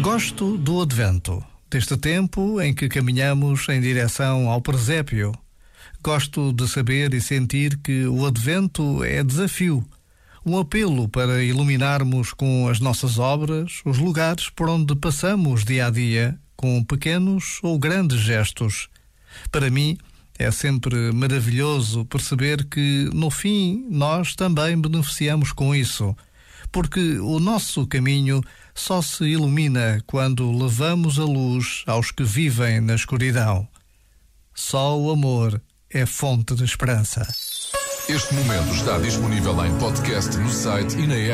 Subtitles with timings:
[0.00, 5.32] Gosto do advento, deste tempo em que caminhamos em direção ao presépio.
[6.02, 9.84] Gosto de saber e sentir que o advento é desafio,
[10.44, 15.90] um apelo para iluminarmos com as nossas obras os lugares por onde passamos dia a
[15.90, 18.88] dia, com pequenos ou grandes gestos.
[19.50, 19.96] Para mim,
[20.38, 26.16] é sempre maravilhoso perceber que, no fim, nós também beneficiamos com isso,
[26.72, 28.42] porque o nosso caminho
[28.74, 33.68] só se ilumina quando levamos a luz aos que vivem na escuridão.
[34.52, 37.26] Só o amor é fonte de esperança.
[38.08, 41.32] Este momento está disponível em podcast no site e na app.